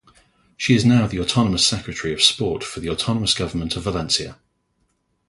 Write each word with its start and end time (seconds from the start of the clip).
She 0.57 0.73
is 0.75 0.83
now 0.83 1.05
the 1.05 1.19
autonomous 1.21 1.63
secretary 1.63 2.11
of 2.11 2.23
sport 2.23 2.63
for 2.63 2.79
the 2.79 2.89
Autonomous 2.89 3.35
government 3.35 3.75
of 3.75 3.83
Valencia. 3.83 4.39